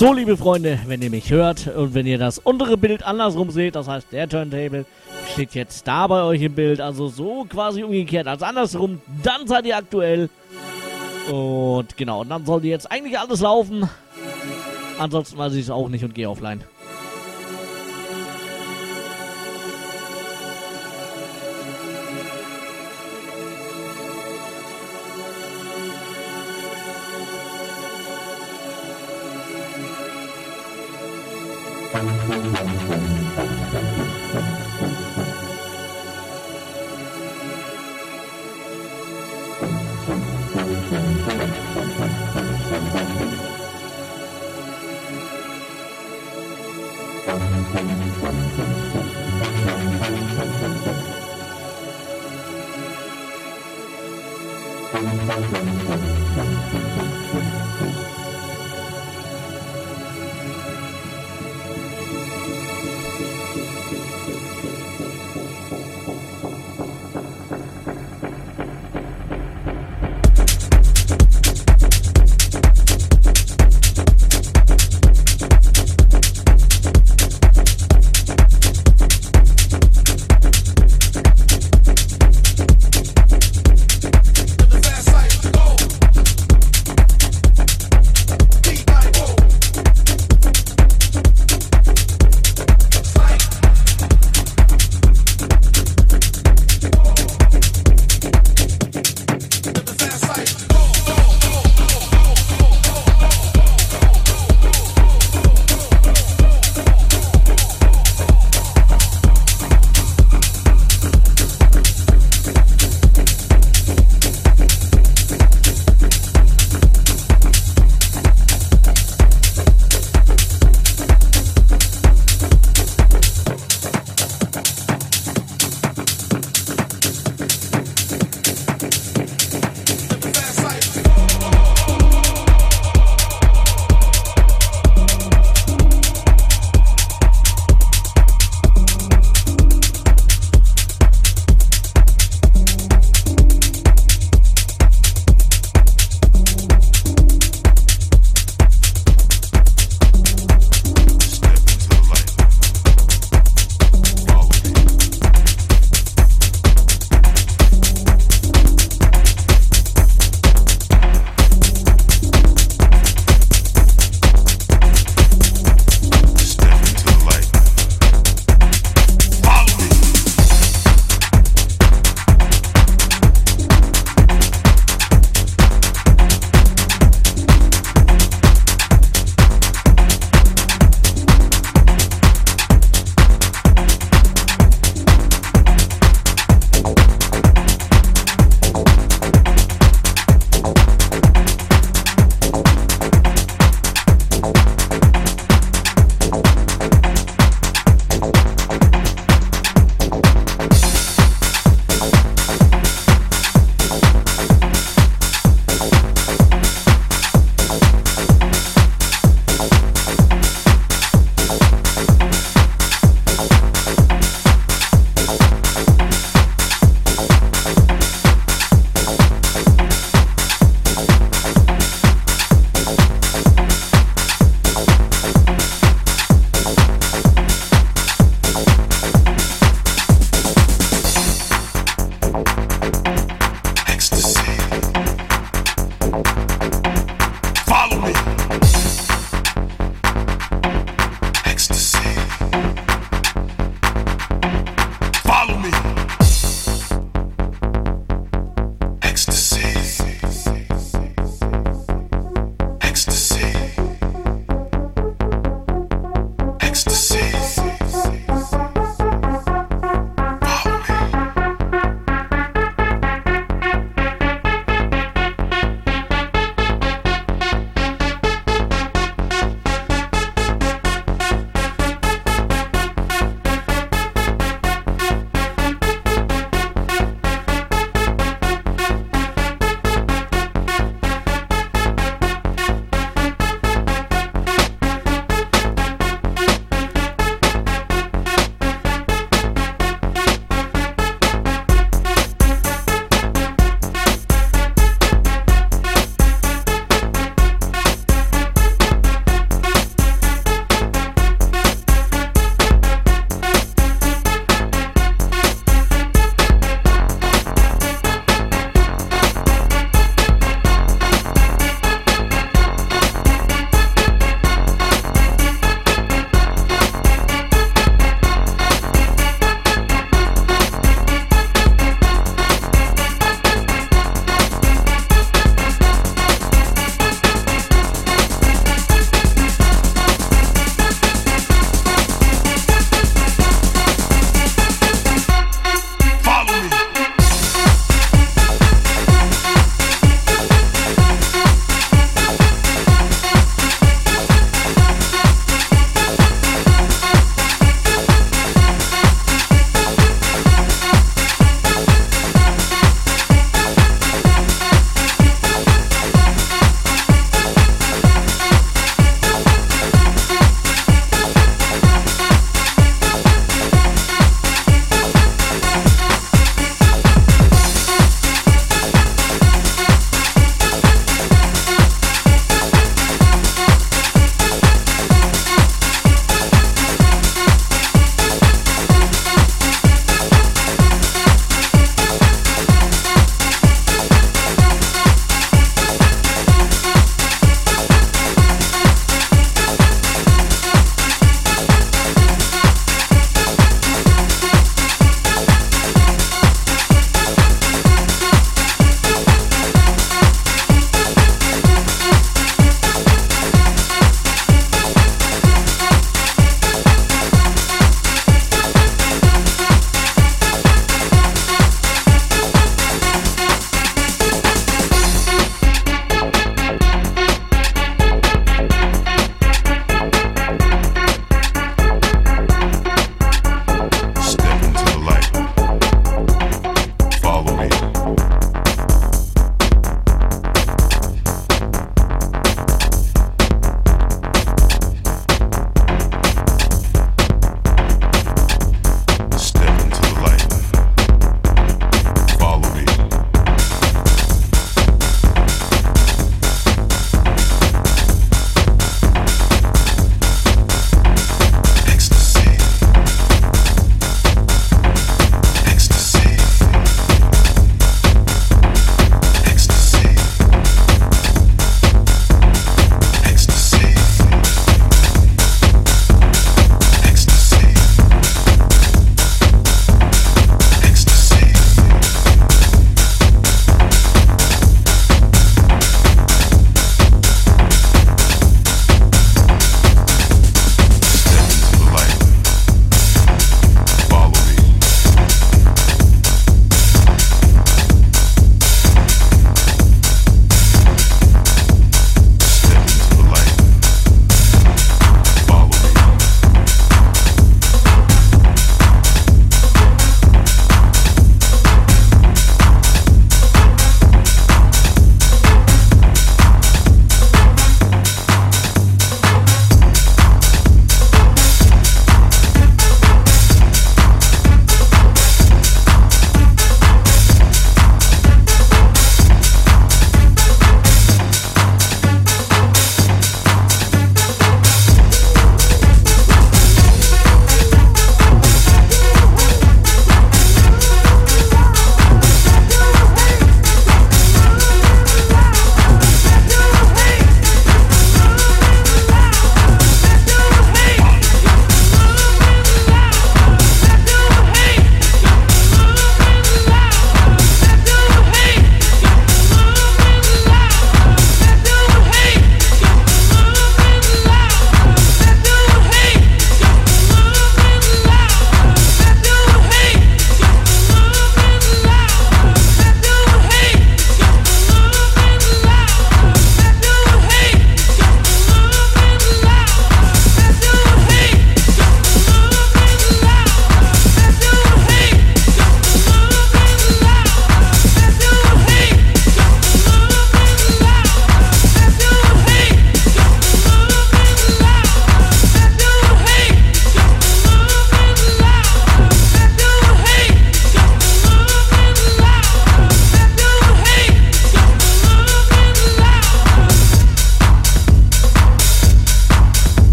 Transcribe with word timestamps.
So, 0.00 0.14
liebe 0.14 0.38
Freunde, 0.38 0.78
wenn 0.86 1.02
ihr 1.02 1.10
mich 1.10 1.30
hört 1.30 1.66
und 1.66 1.92
wenn 1.92 2.06
ihr 2.06 2.16
das 2.16 2.38
untere 2.38 2.78
Bild 2.78 3.02
andersrum 3.02 3.50
seht, 3.50 3.74
das 3.76 3.86
heißt 3.86 4.10
der 4.12 4.26
Turntable 4.26 4.86
steht 5.30 5.54
jetzt 5.54 5.86
da 5.86 6.06
bei 6.06 6.22
euch 6.22 6.40
im 6.40 6.54
Bild, 6.54 6.80
also 6.80 7.08
so 7.08 7.44
quasi 7.46 7.82
umgekehrt 7.82 8.26
als 8.26 8.42
andersrum, 8.42 9.02
dann 9.22 9.46
seid 9.46 9.66
ihr 9.66 9.76
aktuell. 9.76 10.30
Und 11.30 11.98
genau, 11.98 12.24
dann 12.24 12.46
sollte 12.46 12.68
jetzt 12.68 12.90
eigentlich 12.90 13.18
alles 13.18 13.42
laufen. 13.42 13.90
Ansonsten 14.98 15.36
weiß 15.36 15.52
ich 15.52 15.64
es 15.64 15.70
auch 15.70 15.90
nicht 15.90 16.02
und 16.02 16.14
gehe 16.14 16.30
offline. 16.30 16.64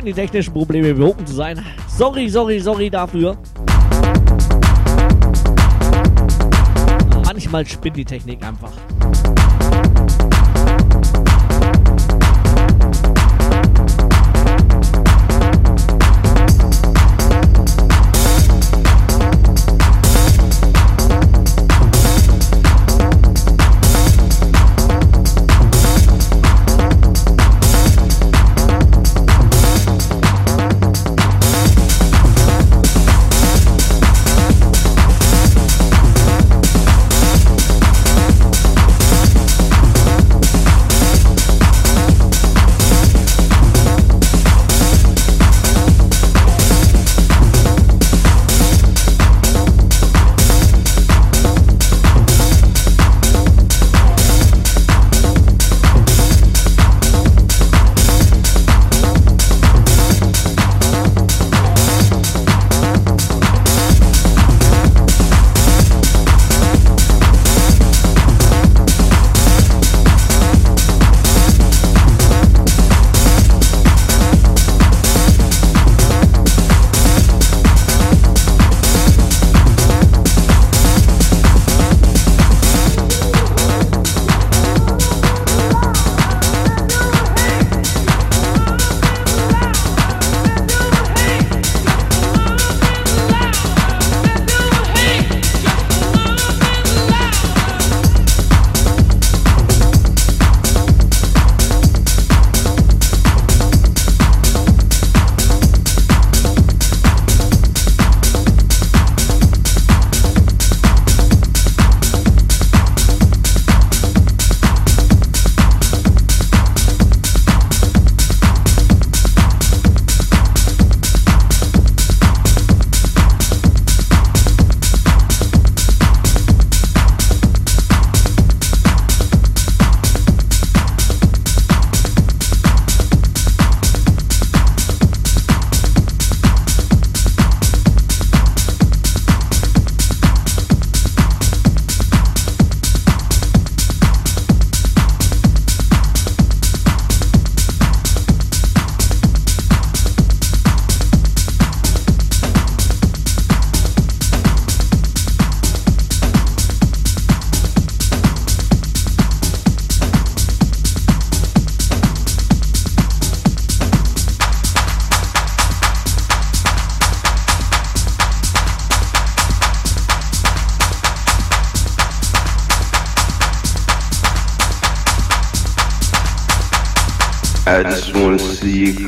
Scheinen 0.00 0.14
die 0.14 0.20
technischen 0.22 0.54
Probleme 0.54 0.94
behoben 0.94 1.26
zu 1.26 1.34
sein. 1.34 1.62
Sorry, 1.86 2.26
sorry, 2.26 2.58
sorry 2.58 2.88
dafür. 2.88 3.36
Manchmal 7.22 7.66
spinnt 7.66 7.98
die 7.98 8.04
Technik 8.06 8.42
einfach. 8.42 8.72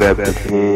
17. 0.02 0.71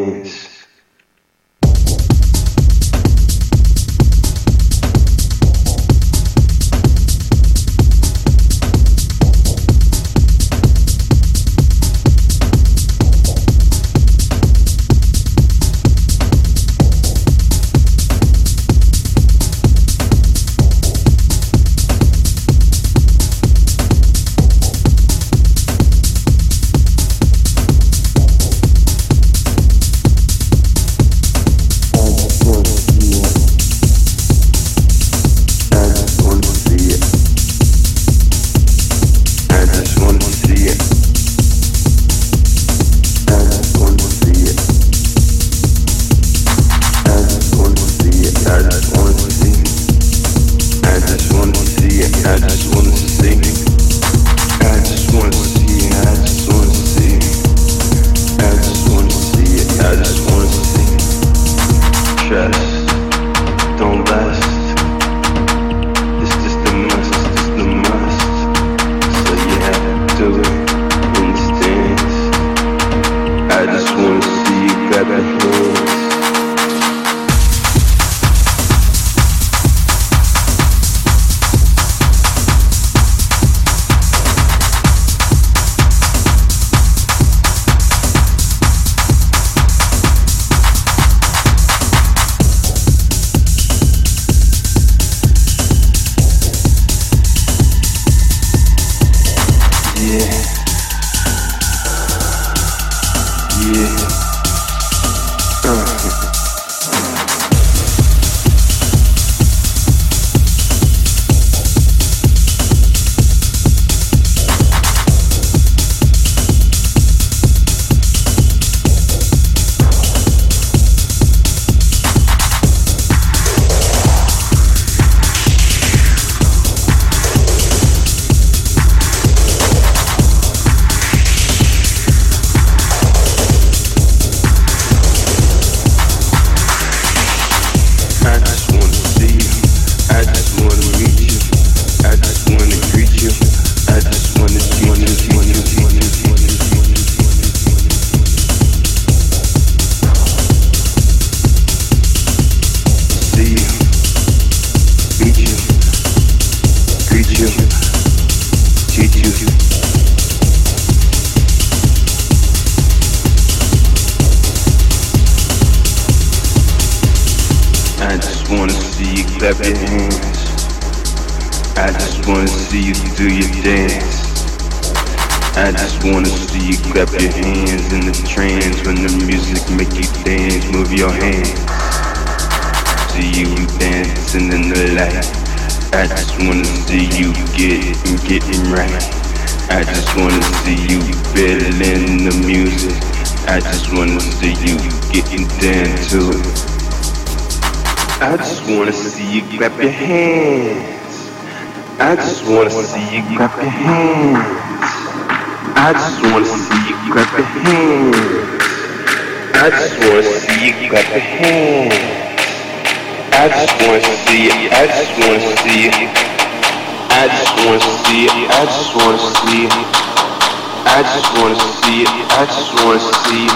I 221.89 222.45
just 222.47 222.75
wanna 222.83 222.99
see, 222.99 223.47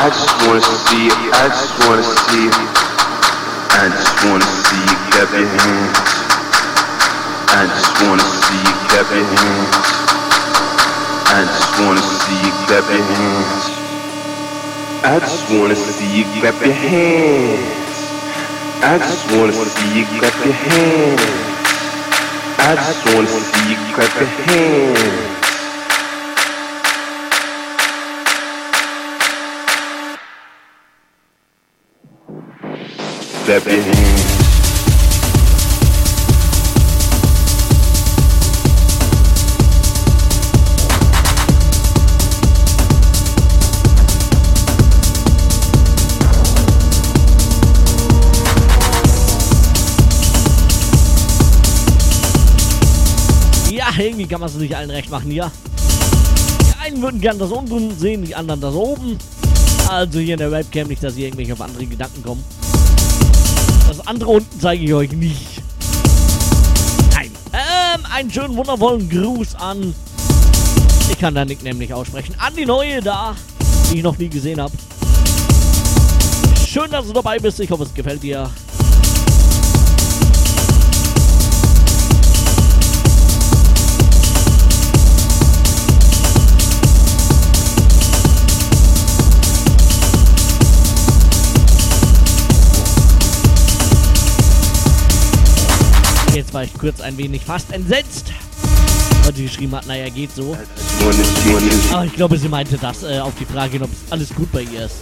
I 0.00 0.08
just 0.08 0.32
wanna 0.48 0.62
see, 0.62 1.12
I 1.12 1.44
just 1.52 1.76
wanna 1.84 2.02
see, 2.02 2.48
I 3.68 3.92
just 3.92 4.24
wanna 4.24 4.48
see 4.48 4.80
you 4.80 4.96
clap 5.12 5.28
your 5.36 5.44
hands. 5.44 6.00
I 7.52 7.68
just 7.68 7.92
wanna 8.00 8.24
see 8.24 8.56
you 8.64 8.74
clap 8.88 9.12
your 9.12 9.28
hands. 9.28 9.92
I 11.28 11.44
just 11.44 11.72
wanna 11.84 12.00
see 12.00 12.40
you 12.40 12.52
clap 12.64 12.88
your 12.88 13.04
hands. 13.04 13.64
I 15.04 15.20
just 15.20 15.50
wanna 15.52 15.76
see 15.76 16.16
you 16.16 16.24
clap 16.40 16.64
your 16.64 16.72
hands. 16.72 17.92
I 18.80 18.96
just 18.96 19.30
wanna 19.36 19.52
see 19.52 19.98
you 19.98 20.06
clap 20.18 20.44
your 20.46 20.54
hands. 20.54 21.20
I 22.56 22.74
just 22.74 23.04
wanna 23.04 23.28
see 23.28 23.68
you 23.68 23.76
clap 23.92 24.14
your 24.16 24.28
hands. 24.48 25.31
Kann 54.32 54.40
man 54.40 54.48
es 54.48 54.56
nicht 54.56 54.74
allen 54.74 54.90
recht 54.90 55.10
machen 55.10 55.30
hier. 55.30 55.52
Die 56.62 56.86
einen 56.86 57.02
würden 57.02 57.20
gern 57.20 57.38
das 57.38 57.50
unten 57.50 57.94
sehen, 57.98 58.24
die 58.24 58.34
anderen 58.34 58.62
das 58.62 58.74
oben. 58.74 59.18
Also 59.88 60.20
hier 60.20 60.34
in 60.34 60.38
der 60.38 60.50
Webcam 60.50 60.88
nicht, 60.88 61.04
dass 61.04 61.16
ihr 61.18 61.26
irgendwelche 61.26 61.52
auf 61.52 61.60
andere 61.60 61.84
Gedanken 61.84 62.22
kommen. 62.22 62.61
Das 63.92 64.06
andere 64.06 64.30
unten 64.30 64.60
zeige 64.60 64.84
ich 64.84 64.94
euch 64.94 65.12
nicht. 65.12 65.60
Nein. 67.12 67.30
Ähm, 67.52 68.06
einen 68.12 68.30
schönen, 68.30 68.56
wundervollen 68.56 69.08
Gruß 69.08 69.54
an 69.56 69.94
kann 71.22 71.34
der 71.36 71.44
Nick 71.44 71.62
nämlich 71.62 71.94
aussprechen. 71.94 72.34
An 72.38 72.52
die 72.56 72.66
neue 72.66 73.00
da, 73.00 73.36
die 73.88 73.98
ich 73.98 74.02
noch 74.02 74.18
nie 74.18 74.28
gesehen 74.28 74.60
habe. 74.60 74.72
Schön, 76.66 76.90
dass 76.90 77.06
du 77.06 77.12
dabei 77.12 77.38
bist. 77.38 77.60
Ich 77.60 77.70
hoffe, 77.70 77.84
es 77.84 77.94
gefällt 77.94 78.24
dir. 78.24 78.50
Jetzt 96.42 96.54
war 96.54 96.64
ich 96.64 96.74
kurz 96.74 97.00
ein 97.00 97.16
wenig 97.18 97.44
fast 97.44 97.70
entsetzt. 97.70 98.32
Weil 99.22 99.32
sie 99.32 99.44
geschrieben 99.44 99.76
hat, 99.76 99.86
naja, 99.86 100.08
geht 100.08 100.34
so. 100.34 100.56
Aber 101.92 102.04
ich 102.04 102.14
glaube, 102.14 102.36
sie 102.36 102.48
meinte 102.48 102.76
das 102.76 103.04
äh, 103.04 103.20
auf 103.20 103.32
die 103.38 103.44
Frage, 103.44 103.80
ob 103.80 103.88
alles 104.10 104.34
gut 104.34 104.50
bei 104.50 104.62
ihr 104.62 104.86
ist. 104.86 104.96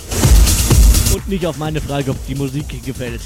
Und 1.15 1.27
nicht 1.31 1.47
auf 1.47 1.57
meine 1.57 1.81
Frage, 1.81 2.11
ob 2.11 2.27
die 2.27 2.35
Musik 2.35 2.85
gefällt. 2.85 3.23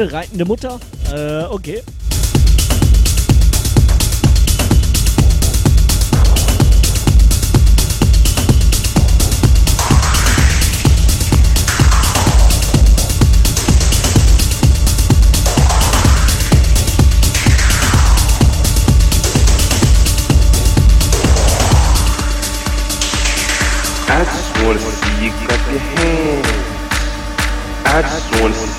Rote 0.00 0.12
reitende 0.12 0.44
Mutter. 0.46 0.80
Äh, 1.12 1.44
okay. 1.44 1.82
I 24.08 24.24
just 24.24 24.64
wanna 24.64 24.78
see 24.78 25.24
you 25.26 25.32
clap 25.32 25.70
your 25.70 25.78
hands. 25.78 26.48
I 27.84 28.02
just 28.02 28.40
wanna 28.40 28.69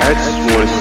I 0.00 0.14
just 0.14 0.77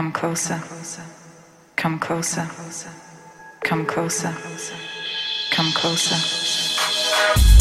Come 0.00 0.12
closer. 0.12 0.58
Come 1.76 1.98
closer. 1.98 2.48
Come 3.62 3.84
closer. 3.84 4.32
Come 4.32 4.32
closer. 4.32 4.34
Come 5.52 5.72
closer. 5.72 7.59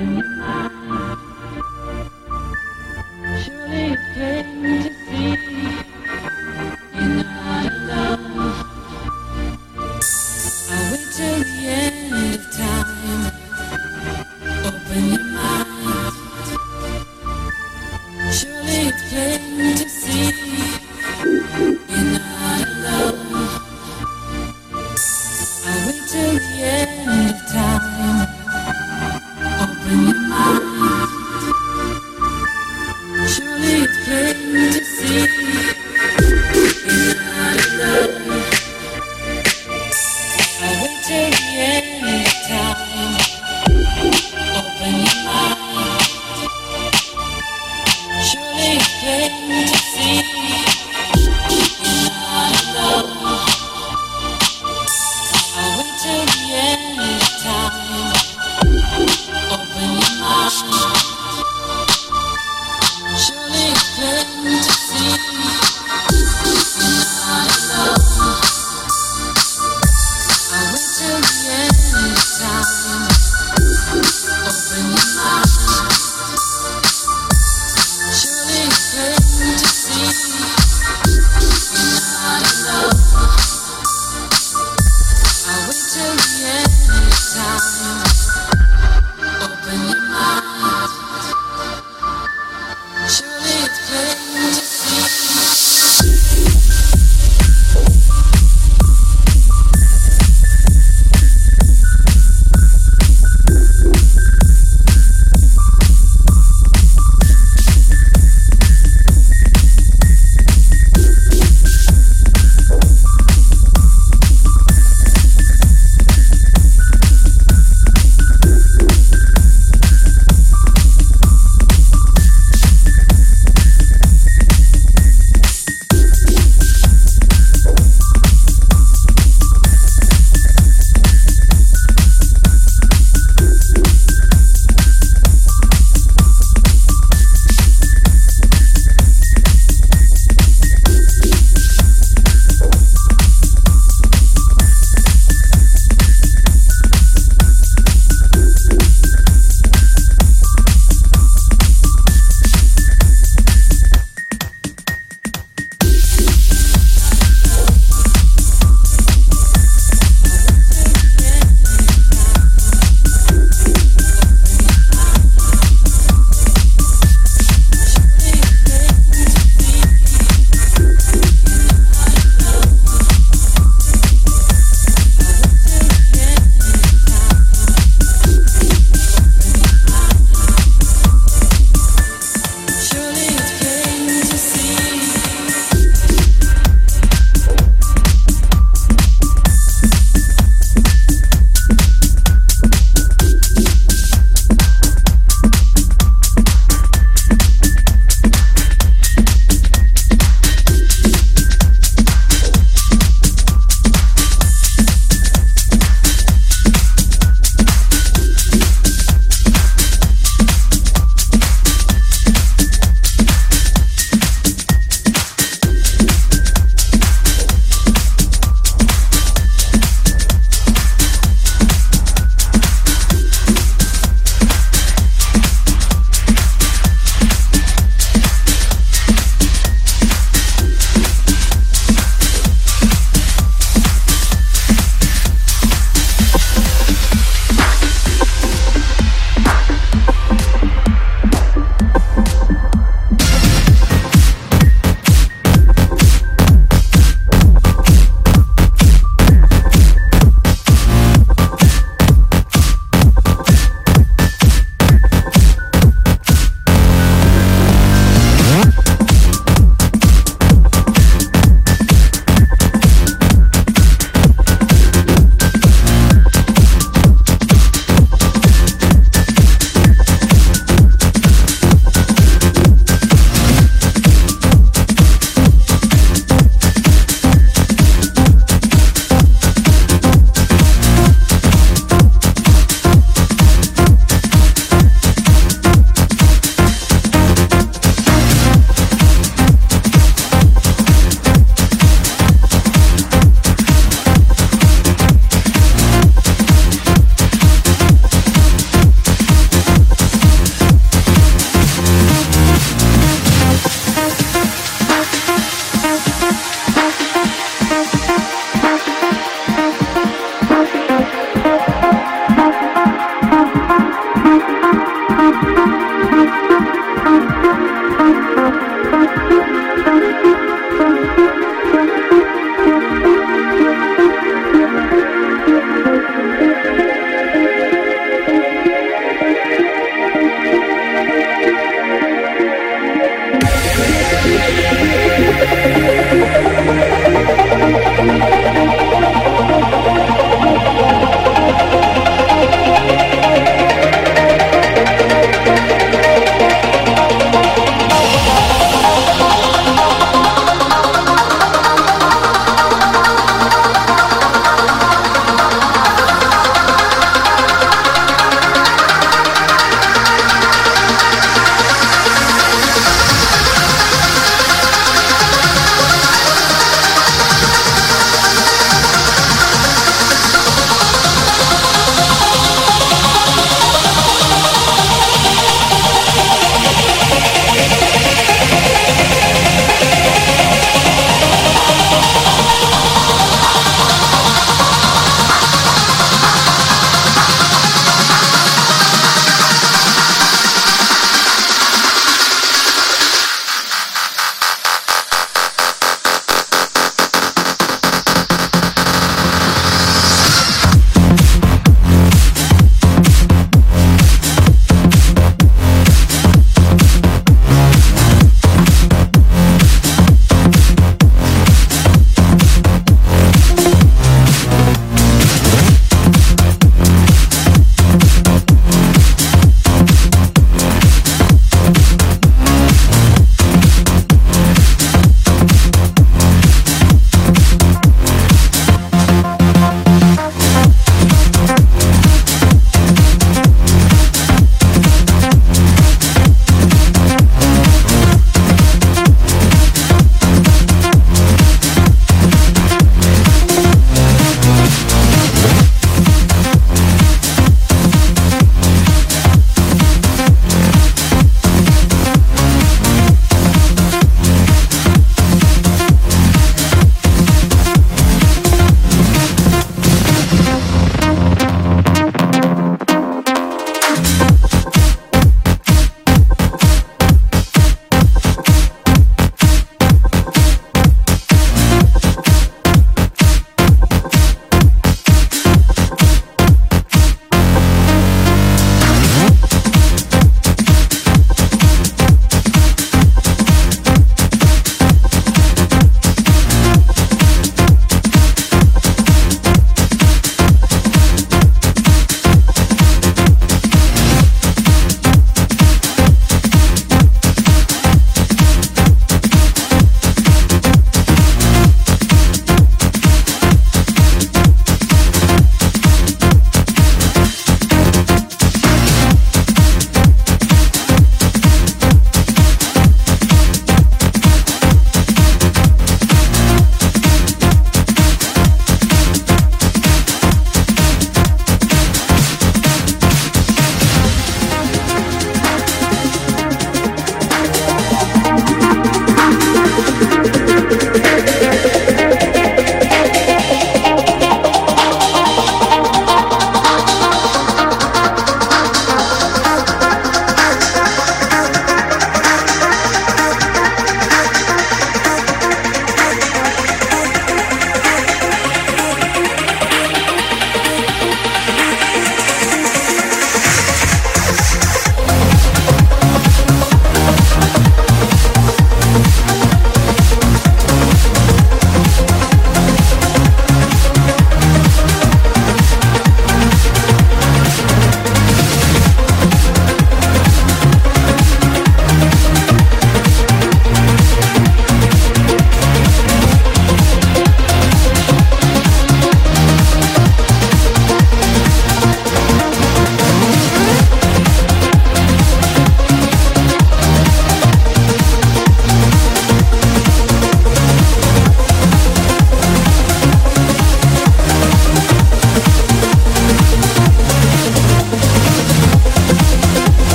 Mm-hmm. 0.00 0.29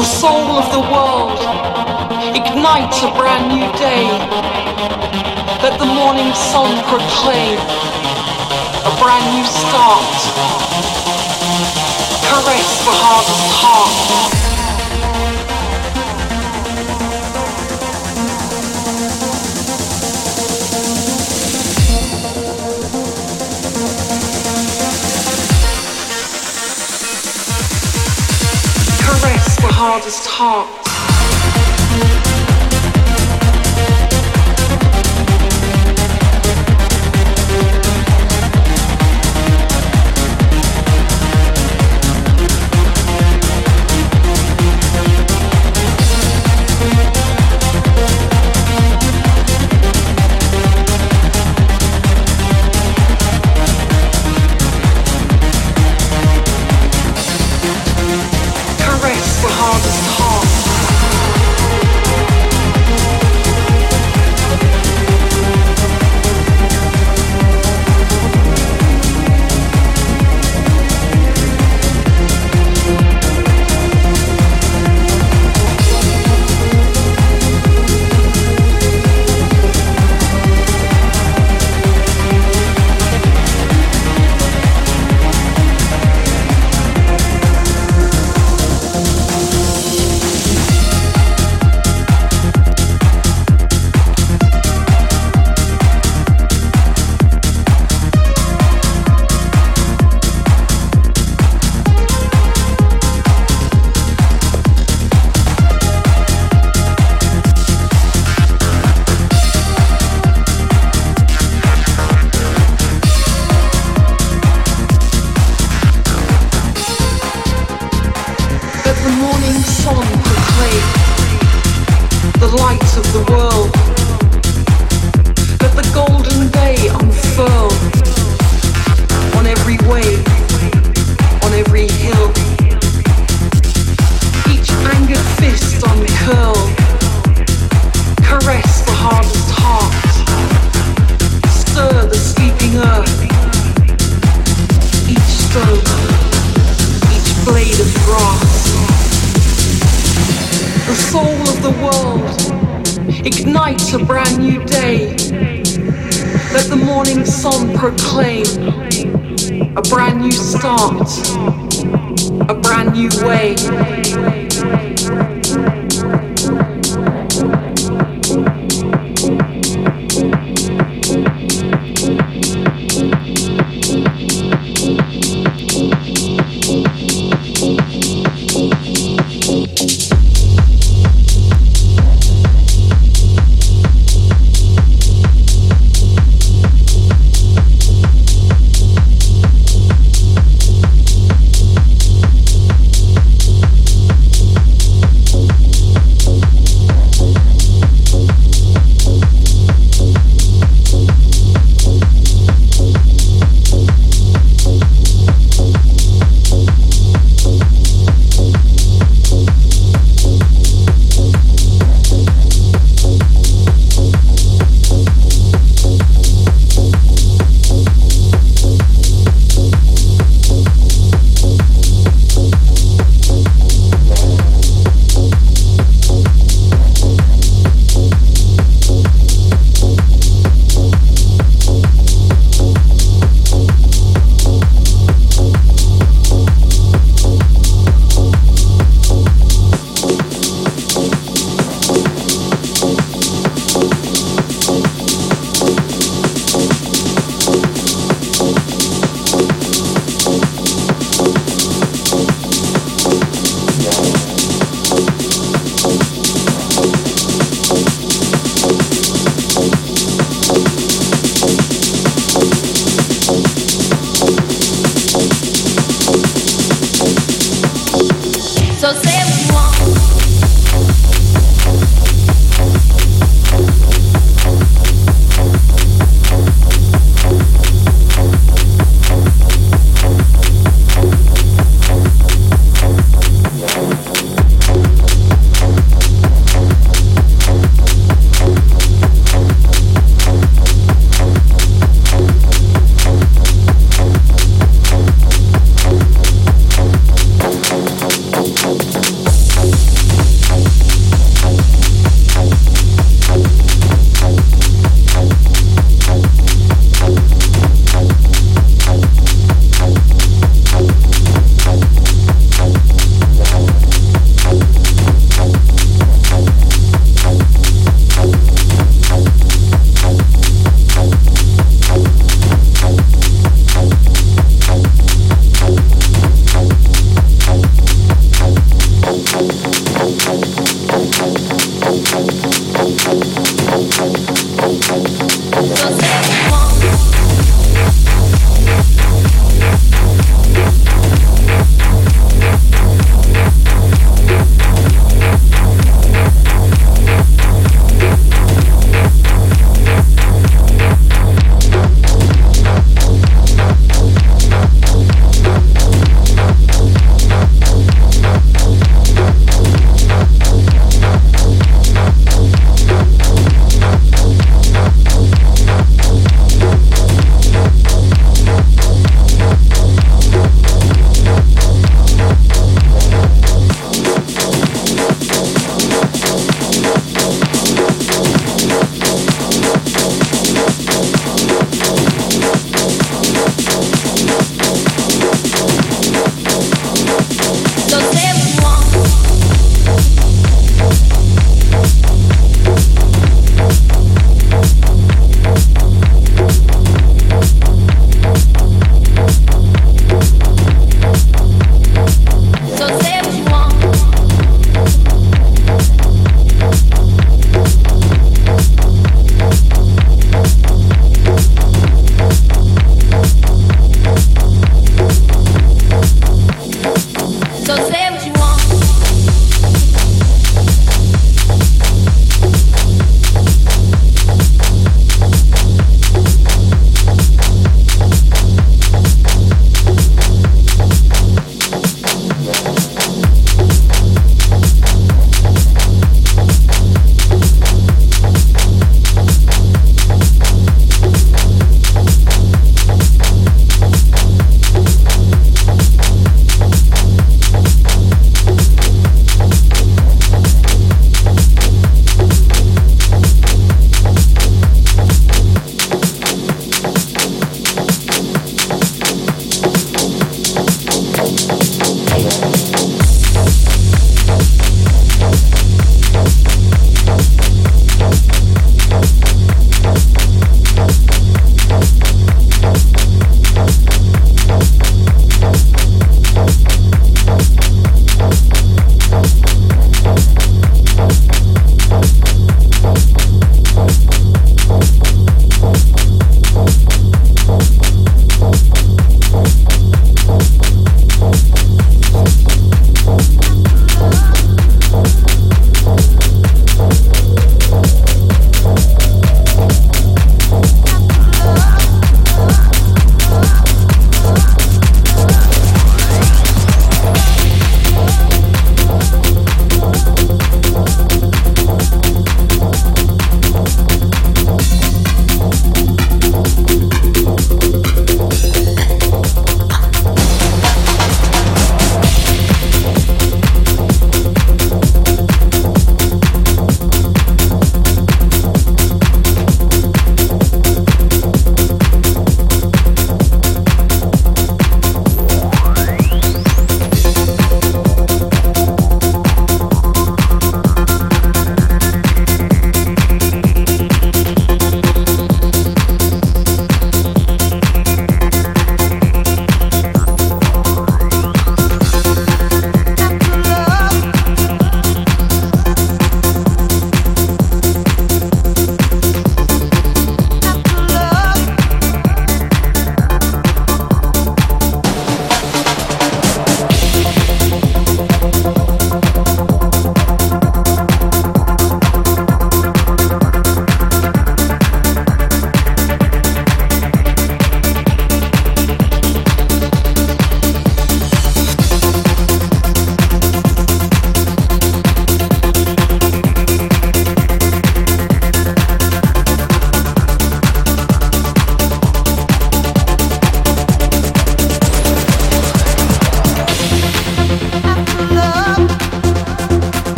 the 0.00 0.04
soul 0.04 0.56
of 0.56 0.72
the 0.72 0.80
world, 0.80 1.38
ignites 2.34 3.02
a 3.02 3.10
brand 3.12 3.48
new 3.48 3.70
day. 3.78 4.08
Let 5.62 5.78
the 5.78 5.84
morning 5.84 6.32
sun 6.32 6.82
proclaim 6.88 7.58
a 8.88 8.92
brand 8.98 9.26
new 9.36 9.44
start. 9.44 10.16
Caress 12.24 12.84
the 12.86 12.94
hardest 12.96 13.52
heart. 13.60 14.39
hardest 29.80 30.26
talk. 30.26 30.69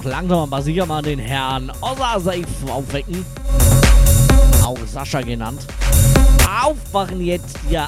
doch 0.00 0.10
langsam 0.10 0.38
aber 0.40 0.62
sicher 0.62 0.86
mal 0.86 1.02
den 1.02 1.18
Herrn 1.18 1.70
Osasef 1.80 2.46
aufwecken. 2.68 3.24
Auch 4.64 4.78
Sascha 4.86 5.20
genannt. 5.20 5.66
Aufwachen 6.62 7.20
jetzt, 7.20 7.58
ihr 7.70 7.86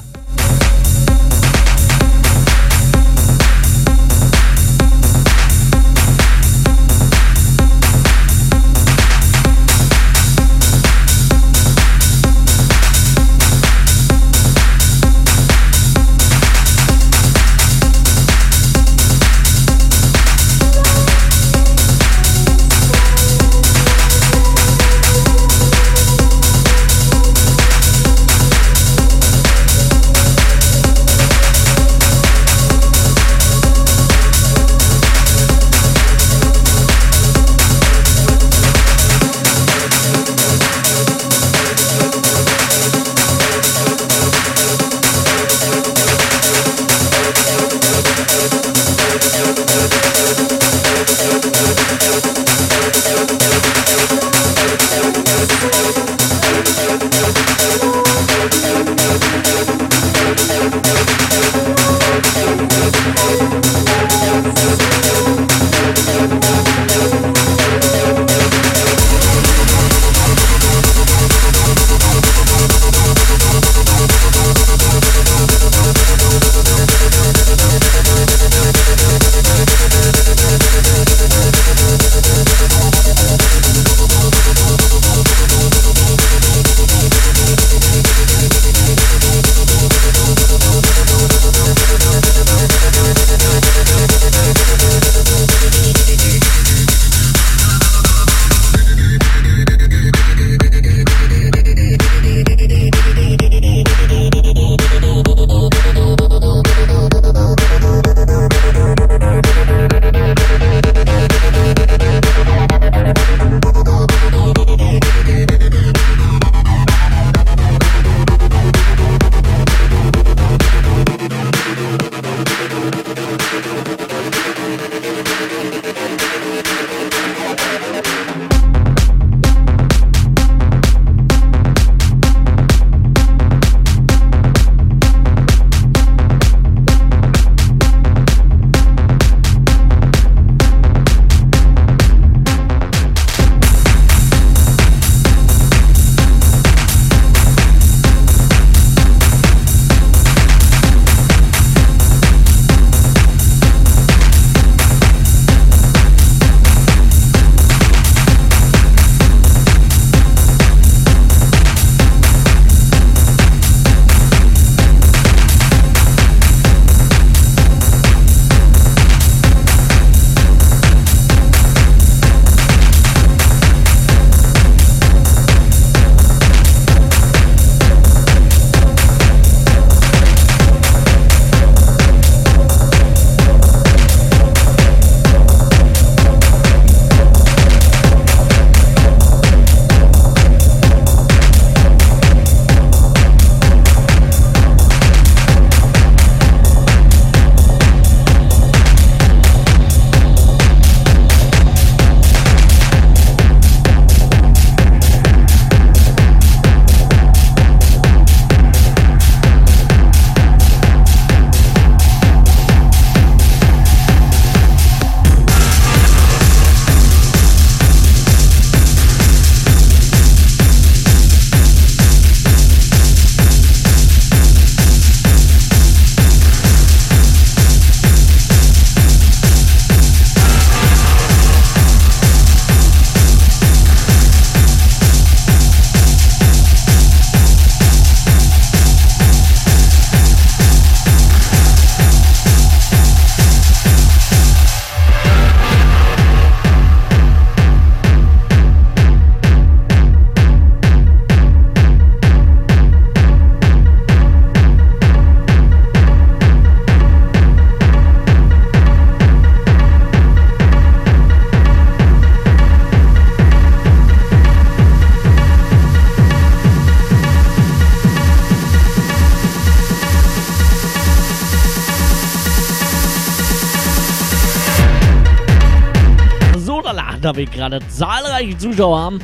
wir 277.43 277.51
gerade 277.51 277.79
zahlreiche 277.89 278.57
Zuschauer 278.57 278.99
haben, 278.99 279.19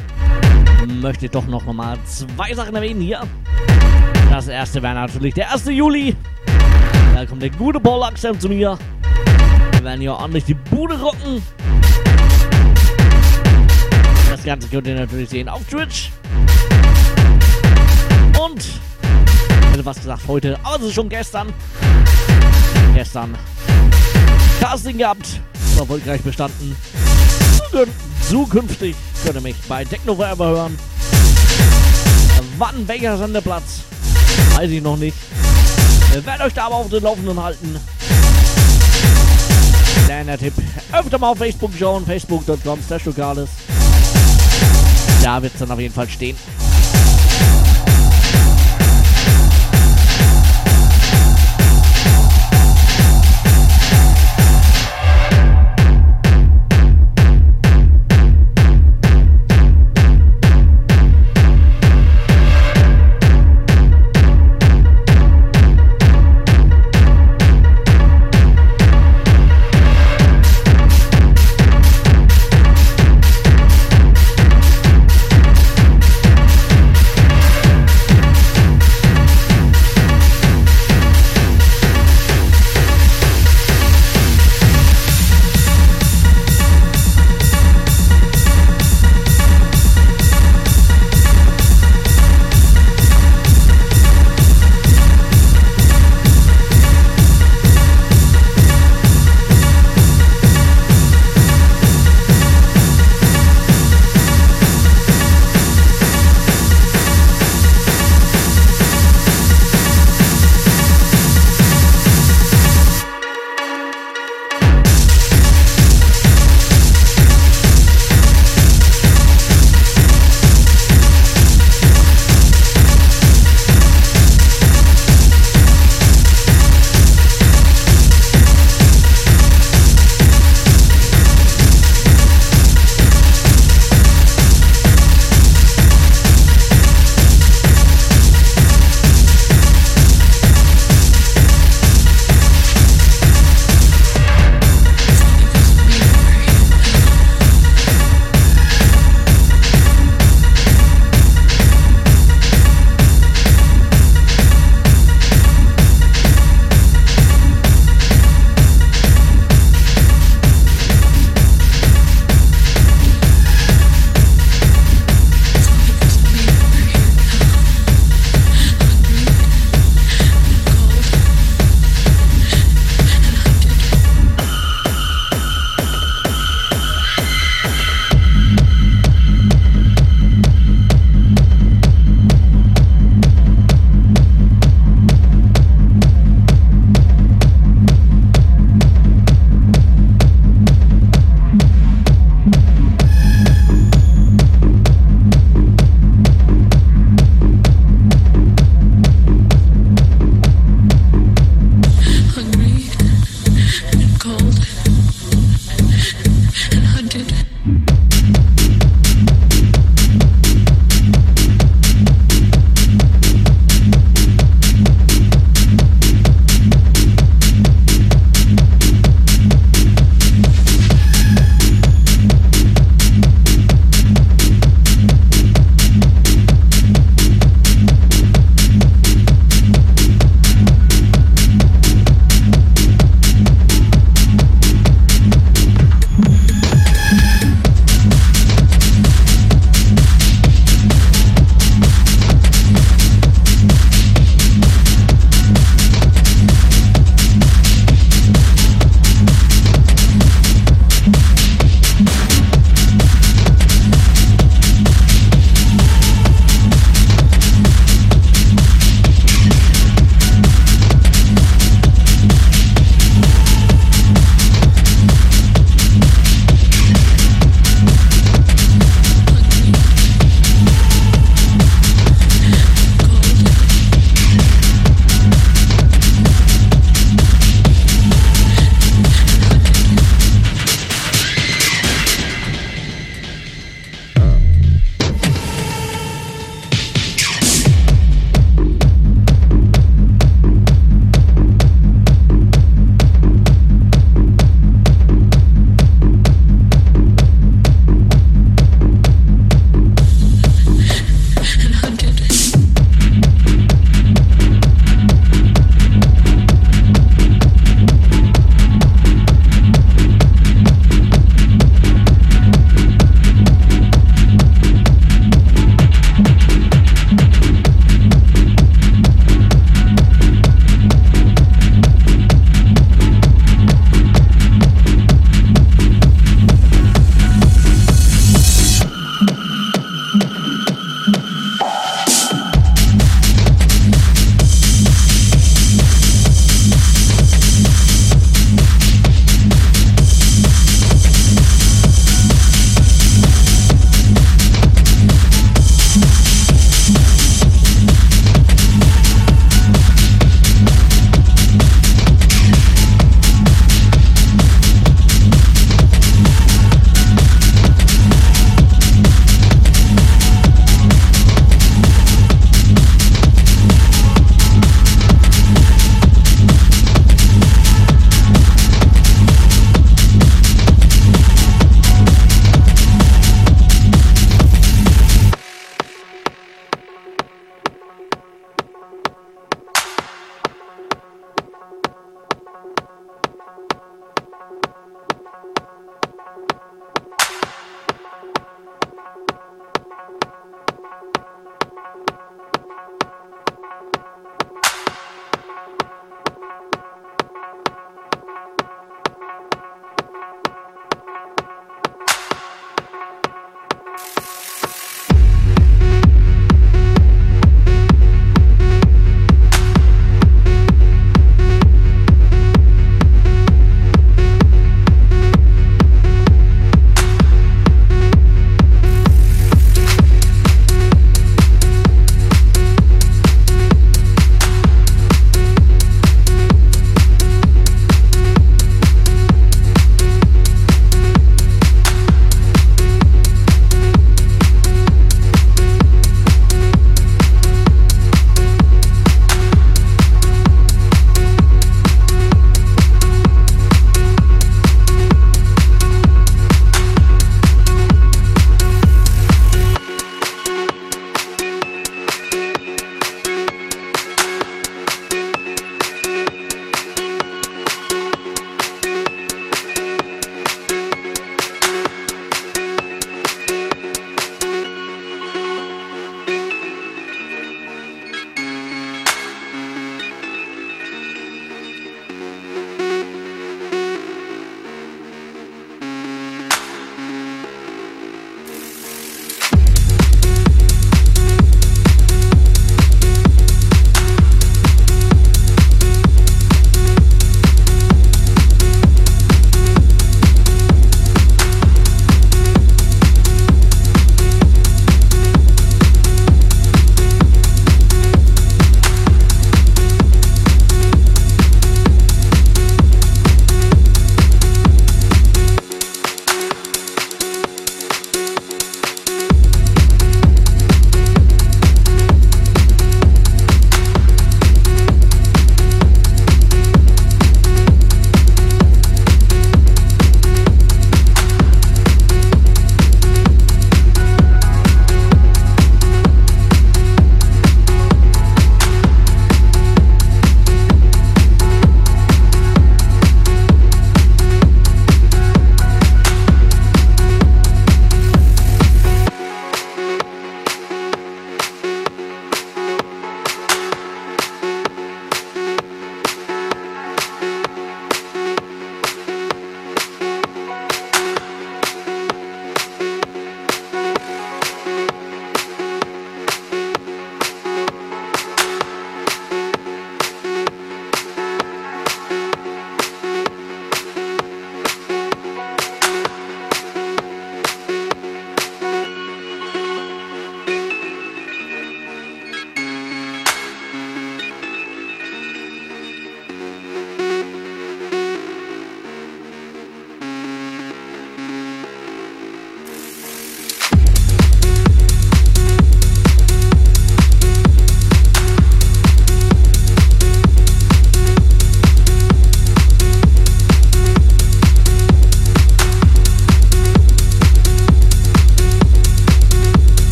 möchte 1.01 1.25
ich 1.25 1.31
doch 1.31 1.47
noch 1.47 1.65
mal 1.71 1.97
zwei 2.05 2.53
Sachen 2.53 2.75
erwähnen 2.75 2.99
hier. 2.99 3.21
Das 4.29 4.47
erste 4.47 4.81
wäre 4.81 4.95
natürlich 4.95 5.33
der 5.35 5.53
1. 5.53 5.65
Juli. 5.67 6.15
Da 7.15 7.25
kommt 7.25 7.41
der 7.41 7.49
gute 7.51 7.79
Paul 7.79 8.03
Axel 8.03 8.37
zu 8.37 8.49
mir. 8.49 8.77
Wir 9.71 9.83
werden 9.83 10.01
hier 10.01 10.13
ordentlich 10.13 10.43
die 10.43 10.53
Bude 10.53 10.99
rocken. 10.99 11.41
Das 14.29 14.43
Ganze 14.43 14.67
könnt 14.67 14.87
ihr 14.87 14.95
natürlich 14.95 15.29
sehen 15.29 15.47
auf 15.47 15.63
Twitch. 15.65 16.11
Und, 18.43 18.59
ich 18.59 19.71
hätte 19.71 19.85
was 19.85 19.97
gesagt 19.97 20.23
heute, 20.27 20.59
aber 20.63 20.75
es 20.77 20.89
ist 20.89 20.93
schon 20.95 21.07
gestern. 21.07 21.53
Gestern 22.93 23.37
Casting 24.59 24.97
gehabt, 24.97 25.39
erfolgreich 25.77 26.21
bestanden. 26.21 26.75
Dünn. 27.71 28.08
Zukünftig 28.29 28.95
könnt 29.23 29.35
ihr 29.37 29.41
mich 29.41 29.55
bei 29.67 29.83
Techno 29.83 30.13
Forever 30.13 30.49
hören. 30.49 30.77
Wann 32.59 32.87
welcher 32.87 33.17
Sendeplatz? 33.17 33.81
Weiß 34.55 34.69
ich 34.69 34.83
noch 34.83 34.97
nicht. 34.97 35.17
Ich 36.15 36.23
werde 36.23 36.43
euch 36.43 36.53
da 36.53 36.65
aber 36.67 36.75
auf 36.75 36.89
den 36.89 37.01
Laufenden 37.01 37.41
halten. 37.41 37.79
Kleiner 40.05 40.37
Tipp. 40.37 40.53
Öfter 40.91 41.17
mal 41.17 41.29
auf 41.29 41.39
Facebook 41.39 41.71
schauen. 41.77 42.05
Facebook.com 42.05 42.79
slash. 42.85 43.03
Da 45.23 45.41
wird 45.41 45.53
es 45.53 45.59
dann 45.59 45.71
auf 45.71 45.79
jeden 45.79 45.93
Fall 45.93 46.07
stehen. 46.07 46.37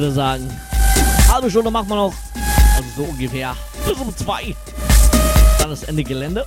Würde 0.00 0.12
sagen, 0.12 0.50
halbe 1.32 1.50
Stunde 1.50 1.70
machen 1.70 1.88
wir 1.88 1.96
noch. 1.96 2.12
Also 2.76 2.88
so 2.98 3.04
ungefähr. 3.04 3.56
Bis 3.86 3.96
um 3.96 4.14
zwei. 4.14 4.54
Dann 5.58 5.72
ist 5.72 5.88
Ende 5.88 6.04
Gelände. 6.04 6.44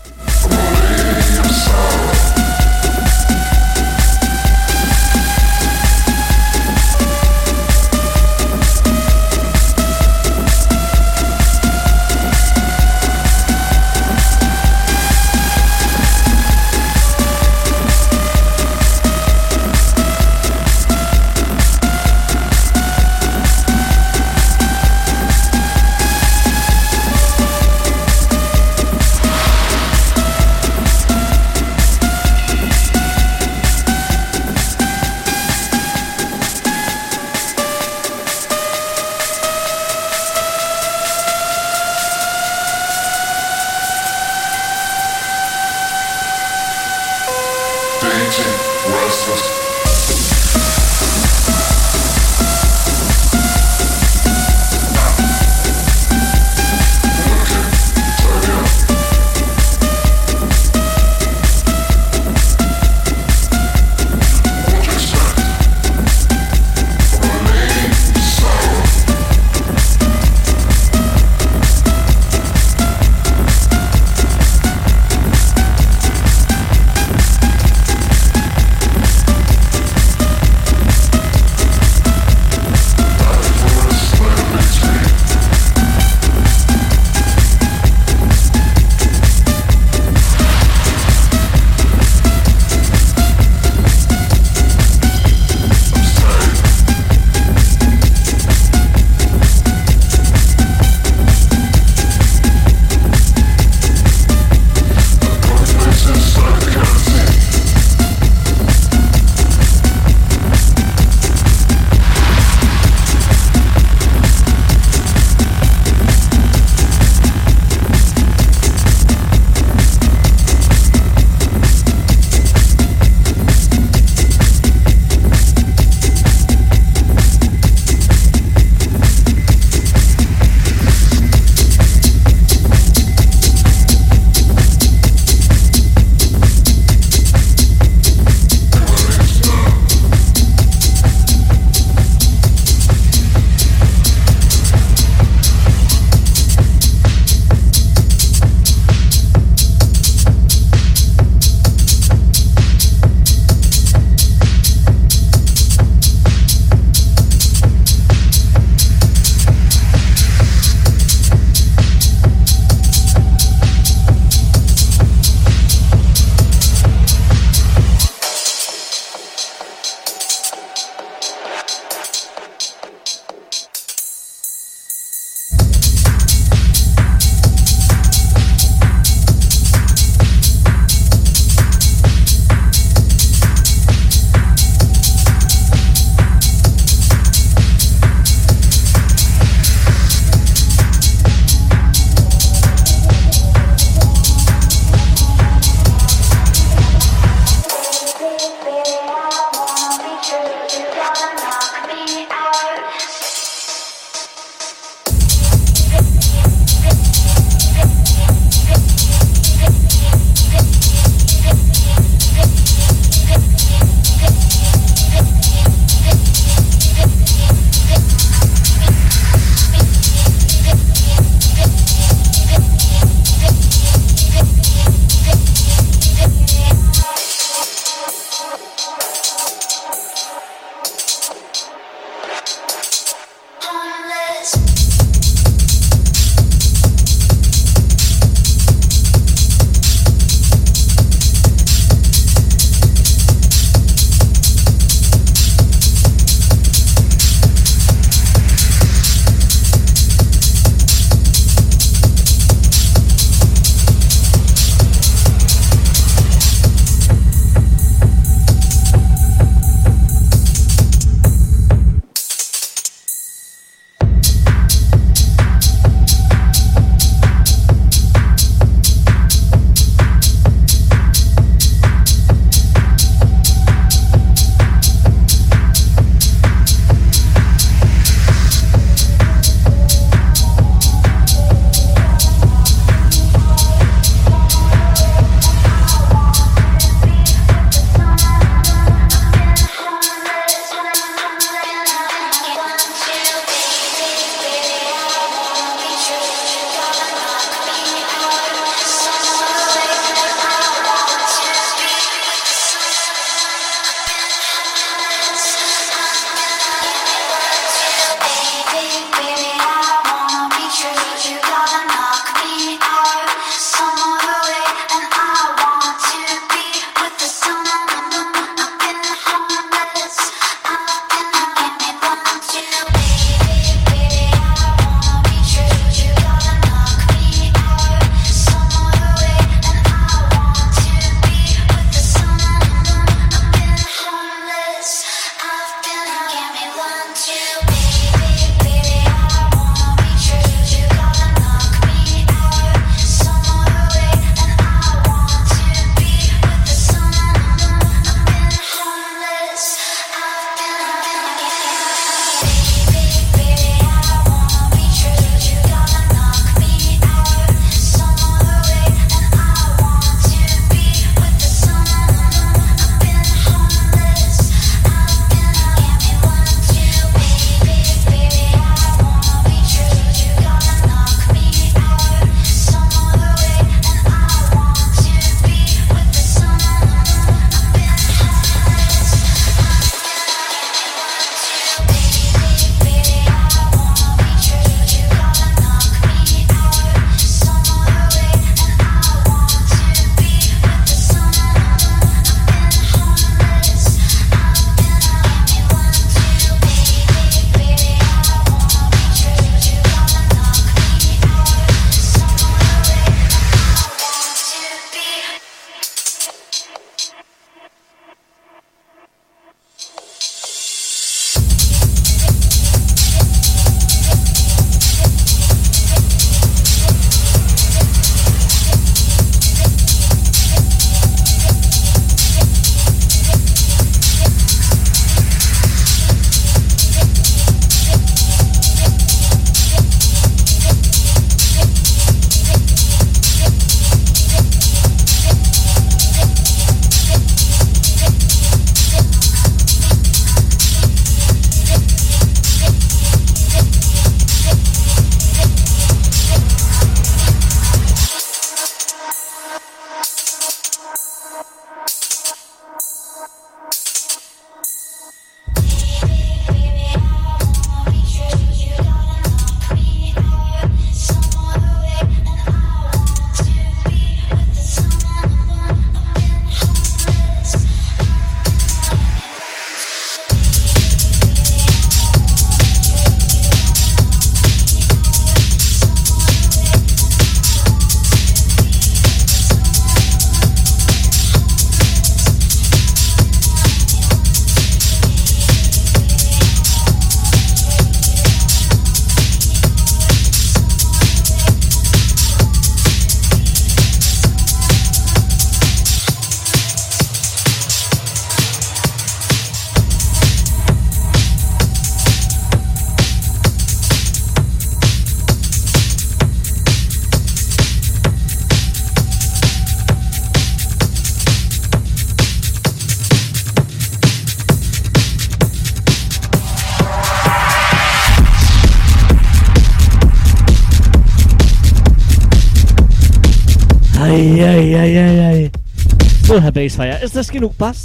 Herr 526.42 526.52
Basefire, 526.52 527.00
ist 527.04 527.16
das 527.16 527.30
genug 527.30 527.58
Bass? 527.58 527.84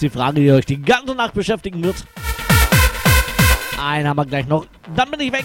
Ist 0.00 0.14
die 0.14 0.18
Frage, 0.18 0.40
die 0.40 0.50
euch 0.50 0.64
die 0.64 0.80
ganze 0.80 1.14
Nacht 1.14 1.34
beschäftigen 1.34 1.84
wird. 1.84 1.96
Einen 3.78 4.08
haben 4.08 4.16
wir 4.16 4.24
gleich 4.24 4.46
noch, 4.46 4.64
dann 4.96 5.10
bin 5.10 5.20
ich 5.20 5.30
weg. 5.30 5.44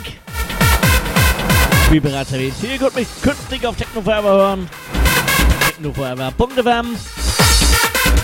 Wie 1.90 2.00
bereits 2.00 2.32
erwähnt, 2.32 2.54
ihr 2.64 2.78
könnt 2.78 2.96
mich 2.96 3.08
künftig 3.22 3.68
auf 3.68 3.76
Techno 3.76 4.02
Forever 4.02 4.32
hören. 4.32 4.70
technoforever.fm 5.68 6.96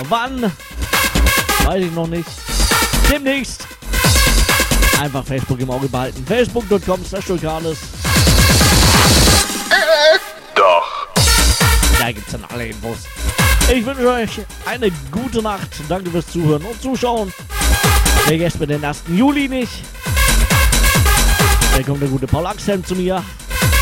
Wann? 0.07 0.51
Weiß 1.65 1.83
ich 1.83 1.91
noch 1.91 2.07
nicht. 2.07 2.29
Demnächst. 3.11 3.67
Einfach 5.01 5.25
Facebook 5.25 5.59
im 5.59 5.69
Auge 5.69 5.89
behalten. 5.89 6.25
Facebook.com 6.25 7.03
slash 7.03 7.27
Vulkanis. 7.27 7.77
Doch. 10.55 11.07
Da 11.99 12.11
gibt's 12.11 12.31
dann 12.31 12.45
alle 12.45 12.67
Infos. 12.67 12.99
Ich 13.73 13.85
wünsche 13.85 14.09
euch 14.09 14.29
eine 14.65 14.91
gute 15.11 15.41
Nacht. 15.41 15.69
Danke 15.87 16.11
fürs 16.11 16.27
Zuhören 16.27 16.61
und 16.63 16.81
Zuschauen. 16.81 17.31
Vergesst 18.25 18.59
mir 18.59 18.67
den 18.67 18.83
1. 18.83 19.03
Juli 19.07 19.47
nicht. 19.47 19.71
Da 21.77 21.81
kommt 21.81 22.01
der 22.01 22.09
gute 22.09 22.27
Paul 22.27 22.47
Axhelm 22.47 22.83
zu 22.83 22.95
mir. 22.95 23.23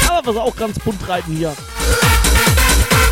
Aber 0.08 0.28
was 0.28 0.38
auch 0.38 0.56
ganz 0.56 0.78
bunt 0.78 1.08
reiten 1.10 1.36
hier. 1.36 1.56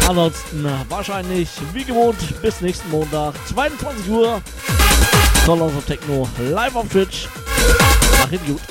Ansonsten 0.07 0.65
äh, 0.65 0.69
wahrscheinlich 0.87 1.49
wie 1.73 1.83
gewohnt 1.83 2.41
bis 2.43 2.61
nächsten 2.61 2.91
Montag, 2.91 3.33
22 3.47 4.09
Uhr. 4.09 4.41
Solos 5.47 5.73
of 5.75 5.85
Techno 5.85 6.29
live 6.37 6.75
auf 6.75 6.87
Twitch. 6.89 7.27
Macht 8.19 8.45
gut. 8.45 8.61